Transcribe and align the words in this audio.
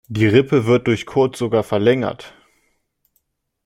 Die 0.07 0.25
Rippe 0.25 0.65
wird 0.65 0.87
durch 0.87 1.05
Kot 1.05 1.37
sogar 1.37 1.61
verlängert. 1.61 2.33